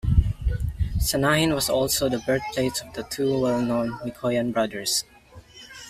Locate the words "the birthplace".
2.09-2.81